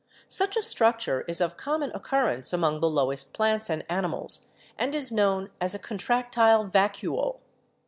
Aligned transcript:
Such 0.29 0.57
a 0.57 0.63
structure 0.63 1.21
is 1.27 1.39
of 1.41 1.57
common 1.57 1.91
occurrence 1.93 2.51
among 2.53 2.79
the 2.79 2.89
lowest 2.89 3.35
plants 3.35 3.69
and 3.69 3.85
animals 3.87 4.47
and 4.75 4.95
is 4.95 5.11
known 5.11 5.51
as 5.61 5.75
a 5.75 5.77
contractile 5.77 6.63
vacuole. 6.65 7.39